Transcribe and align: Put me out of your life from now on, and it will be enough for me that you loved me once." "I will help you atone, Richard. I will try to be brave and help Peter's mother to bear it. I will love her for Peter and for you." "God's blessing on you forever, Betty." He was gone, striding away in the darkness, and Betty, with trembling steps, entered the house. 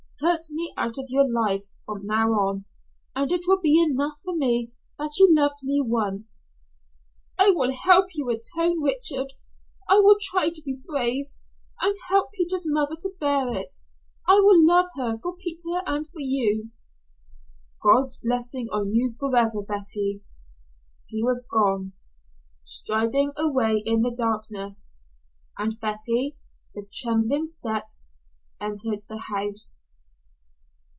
Put 0.23 0.51
me 0.51 0.71
out 0.77 0.99
of 0.99 1.05
your 1.07 1.27
life 1.27 1.65
from 1.83 2.05
now 2.05 2.29
on, 2.33 2.65
and 3.15 3.31
it 3.31 3.41
will 3.47 3.59
be 3.59 3.81
enough 3.81 4.21
for 4.23 4.35
me 4.35 4.71
that 4.99 5.13
you 5.17 5.27
loved 5.27 5.57
me 5.63 5.81
once." 5.83 6.51
"I 7.39 7.49
will 7.49 7.71
help 7.71 8.09
you 8.13 8.29
atone, 8.29 8.83
Richard. 8.83 9.33
I 9.89 9.95
will 9.95 10.17
try 10.21 10.51
to 10.51 10.61
be 10.63 10.79
brave 10.85 11.25
and 11.81 11.95
help 12.09 12.33
Peter's 12.33 12.65
mother 12.67 12.95
to 12.97 13.09
bear 13.19 13.47
it. 13.51 13.81
I 14.27 14.35
will 14.41 14.63
love 14.63 14.89
her 14.95 15.17
for 15.19 15.35
Peter 15.37 15.81
and 15.87 16.05
for 16.07 16.19
you." 16.19 16.69
"God's 17.81 18.17
blessing 18.23 18.67
on 18.71 18.93
you 18.93 19.15
forever, 19.19 19.63
Betty." 19.63 20.21
He 21.07 21.23
was 21.23 21.43
gone, 21.51 21.93
striding 22.63 23.31
away 23.37 23.81
in 23.87 24.03
the 24.03 24.11
darkness, 24.11 24.97
and 25.57 25.79
Betty, 25.79 26.37
with 26.75 26.91
trembling 26.93 27.47
steps, 27.47 28.13
entered 28.61 29.01
the 29.09 29.17
house. 29.33 29.81